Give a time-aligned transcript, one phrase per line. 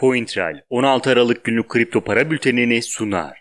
[0.00, 3.38] CoinTrail 16 Aralık günlük kripto para bültenini sunar.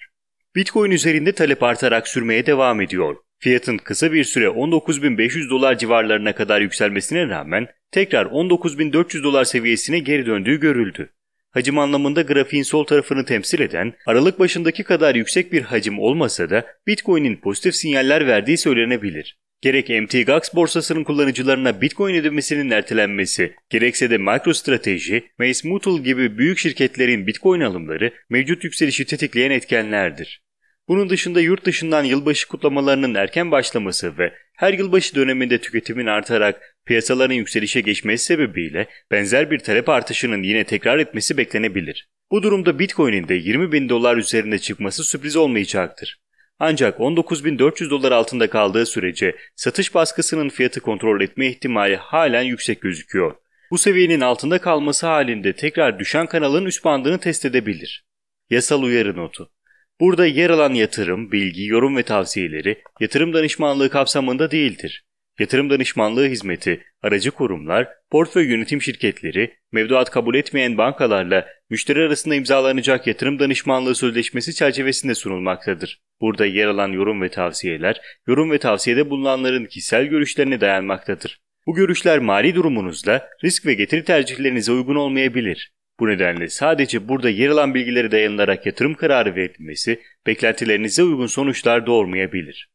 [0.55, 3.15] Bitcoin üzerinde talep artarak sürmeye devam ediyor.
[3.39, 10.25] Fiyatın kısa bir süre 19.500 dolar civarlarına kadar yükselmesine rağmen tekrar 19.400 dolar seviyesine geri
[10.25, 11.13] döndüğü görüldü.
[11.51, 16.65] Hacim anlamında grafiğin sol tarafını temsil eden Aralık başındaki kadar yüksek bir hacim olmasa da
[16.87, 19.39] Bitcoin'in pozitif sinyaller verdiği söylenebilir.
[19.61, 27.27] Gerek MTGOX borsasının kullanıcılarına Bitcoin ödemesinin ertelenmesi, gerekse de MicroStrateji, Mace Mutual gibi büyük şirketlerin
[27.27, 30.41] Bitcoin alımları mevcut yükselişi tetikleyen etkenlerdir.
[30.87, 37.35] Bunun dışında yurt dışından yılbaşı kutlamalarının erken başlaması ve her yılbaşı döneminde tüketimin artarak piyasaların
[37.35, 42.09] yükselişe geçmesi sebebiyle benzer bir talep artışının yine tekrar etmesi beklenebilir.
[42.31, 46.19] Bu durumda Bitcoin'in de 20 bin dolar üzerinde çıkması sürpriz olmayacaktır.
[46.59, 53.35] Ancak 19.400 dolar altında kaldığı sürece satış baskısının fiyatı kontrol etme ihtimali halen yüksek gözüküyor.
[53.71, 58.05] Bu seviyenin altında kalması halinde tekrar düşen kanalın üst bandını test edebilir.
[58.49, 59.51] Yasal uyarı notu.
[59.99, 65.05] Burada yer alan yatırım, bilgi, yorum ve tavsiyeleri yatırım danışmanlığı kapsamında değildir.
[65.39, 73.07] Yatırım danışmanlığı hizmeti, aracı kurumlar, portföy yönetim şirketleri, mevduat kabul etmeyen bankalarla müşteri arasında imzalanacak
[73.07, 76.01] yatırım danışmanlığı sözleşmesi çerçevesinde sunulmaktadır.
[76.21, 81.41] Burada yer alan yorum ve tavsiyeler, yorum ve tavsiyede bulunanların kişisel görüşlerine dayanmaktadır.
[81.67, 85.71] Bu görüşler mali durumunuzla risk ve getiri tercihlerinize uygun olmayabilir.
[85.99, 92.69] Bu nedenle sadece burada yer alan bilgileri dayanılarak yatırım kararı verilmesi beklentilerinize uygun sonuçlar doğurmayabilir.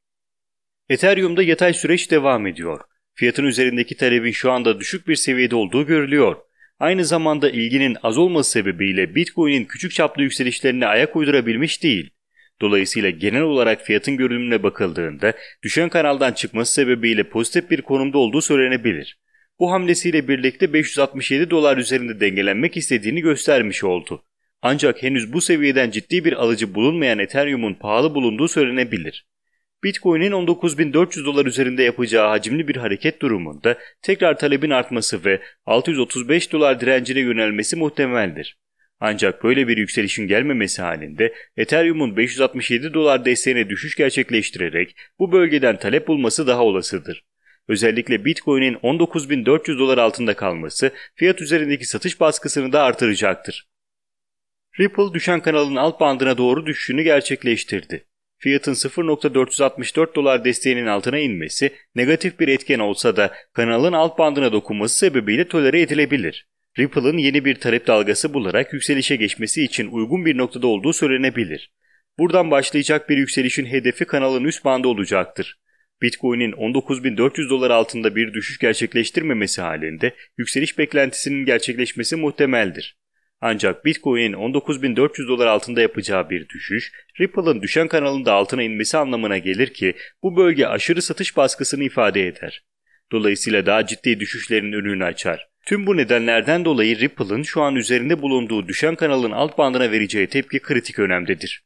[0.88, 2.80] Ethereum'da yatay süreç devam ediyor.
[3.14, 6.36] Fiyatın üzerindeki talebin şu anda düşük bir seviyede olduğu görülüyor.
[6.78, 12.10] Aynı zamanda ilginin az olması sebebiyle Bitcoin'in küçük çaplı yükselişlerine ayak uydurabilmiş değil.
[12.60, 19.18] Dolayısıyla genel olarak fiyatın görünümüne bakıldığında düşen kanaldan çıkması sebebiyle pozitif bir konumda olduğu söylenebilir.
[19.58, 24.24] Bu hamlesiyle birlikte 567 dolar üzerinde dengelenmek istediğini göstermiş oldu.
[24.62, 29.26] Ancak henüz bu seviyeden ciddi bir alıcı bulunmayan Ethereum'un pahalı bulunduğu söylenebilir.
[29.84, 36.80] Bitcoin'in 19.400 dolar üzerinde yapacağı hacimli bir hareket durumunda tekrar talebin artması ve 635 dolar
[36.80, 38.58] direncine yönelmesi muhtemeldir.
[39.00, 46.08] Ancak böyle bir yükselişin gelmemesi halinde Ethereum'un 567 dolar desteğine düşüş gerçekleştirerek bu bölgeden talep
[46.08, 47.24] bulması daha olasıdır.
[47.68, 53.68] Özellikle Bitcoin'in 19.400 dolar altında kalması fiyat üzerindeki satış baskısını da artıracaktır.
[54.80, 58.04] Ripple düşen kanalın alt bandına doğru düşüşünü gerçekleştirdi.
[58.44, 64.98] Fiyatın 0.464 dolar desteğinin altına inmesi negatif bir etken olsa da kanalın alt bandına dokunması
[64.98, 66.46] sebebiyle tolere edilebilir.
[66.78, 71.72] Ripple'ın yeni bir talep dalgası bularak yükselişe geçmesi için uygun bir noktada olduğu söylenebilir.
[72.18, 75.58] Buradan başlayacak bir yükselişin hedefi kanalın üst bandı olacaktır.
[76.02, 82.96] Bitcoin'in 19.400 dolar altında bir düşüş gerçekleştirmemesi halinde yükseliş beklentisinin gerçekleşmesi muhtemeldir.
[83.46, 89.74] Ancak Bitcoin'in 19.400 dolar altında yapacağı bir düşüş, Ripple'ın düşen kanalında altına inmesi anlamına gelir
[89.74, 92.64] ki bu bölge aşırı satış baskısını ifade eder.
[93.12, 95.48] Dolayısıyla daha ciddi düşüşlerin önünü açar.
[95.66, 100.58] Tüm bu nedenlerden dolayı Ripple'ın şu an üzerinde bulunduğu düşen kanalın alt bandına vereceği tepki
[100.58, 101.64] kritik önemdedir.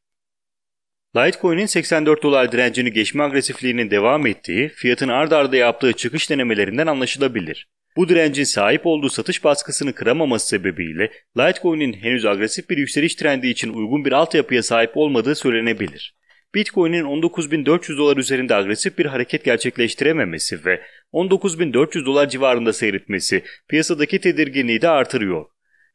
[1.17, 7.69] Litecoin'in 84 dolar direncini geçme agresifliğinin devam ettiği, fiyatın ard arda yaptığı çıkış denemelerinden anlaşılabilir.
[7.99, 13.73] Bu direncin sahip olduğu satış baskısını kıramaması sebebiyle Litecoin'in henüz agresif bir yükseliş trendi için
[13.73, 16.17] uygun bir altyapıya sahip olmadığı söylenebilir.
[16.55, 20.83] Bitcoin'in 19.400 dolar üzerinde agresif bir hareket gerçekleştirememesi ve
[21.13, 25.47] 19.400 dolar civarında seyretmesi piyasadaki tedirginliği de artırıyor.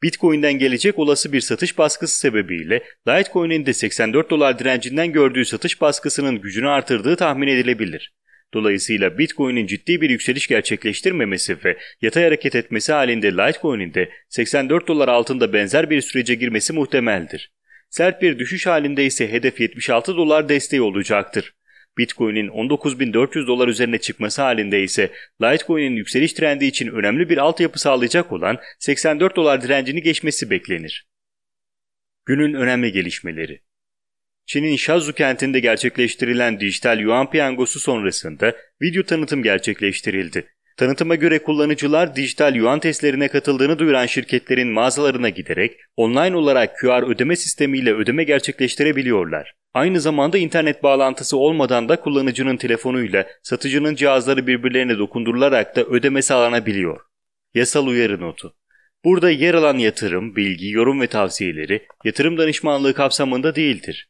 [0.04, 6.42] Bitcoin'den gelecek olası bir satış baskısı sebebiyle Litecoin'in de 84 dolar direncinden gördüğü satış baskısının
[6.42, 8.14] gücünü artırdığı tahmin edilebilir.
[8.54, 15.08] Dolayısıyla Bitcoin'in ciddi bir yükseliş gerçekleştirmemesi ve yatay hareket etmesi halinde Litecoin'in de 84 dolar
[15.08, 17.54] altında benzer bir sürece girmesi muhtemeldir.
[17.90, 21.54] Sert bir düşüş halinde ise hedef 76 dolar desteği olacaktır.
[21.98, 28.32] Bitcoin'in 19.400 dolar üzerine çıkması halinde ise Litecoin'in yükseliş trendi için önemli bir altyapı sağlayacak
[28.32, 31.08] olan 84 dolar direncini geçmesi beklenir.
[32.26, 33.62] Günün önemli gelişmeleri
[34.46, 40.48] Çin'in Shazhou kentinde gerçekleştirilen dijital yuan piyangosu sonrasında video tanıtım gerçekleştirildi.
[40.78, 47.36] Tanıtıma göre kullanıcılar dijital yuan testlerine katıldığını duyuran şirketlerin mağazalarına giderek online olarak QR ödeme
[47.36, 49.54] sistemiyle ödeme gerçekleştirebiliyorlar.
[49.74, 57.02] Aynı zamanda internet bağlantısı olmadan da kullanıcının telefonuyla satıcının cihazları birbirlerine dokundurularak da ödeme sağlanabiliyor.
[57.54, 58.56] Yasal uyarı notu.
[59.06, 64.10] Burada yer alan yatırım, bilgi, yorum ve tavsiyeleri yatırım danışmanlığı kapsamında değildir.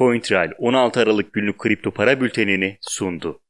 [0.00, 3.40] CoinTrail 16 Aralık günlük kripto para bültenini sundu.